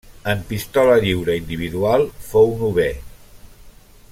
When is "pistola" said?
0.51-0.95